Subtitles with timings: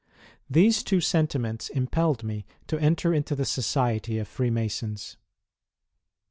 [0.49, 5.15] These two sentiments impelled me to enter into the society of Freemasons.